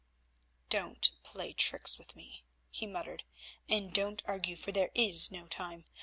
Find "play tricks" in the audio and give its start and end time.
1.21-1.99